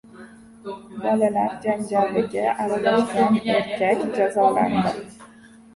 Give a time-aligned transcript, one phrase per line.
[1.03, 5.01] Bolalar janjaliga aralashgan erkak jazolandi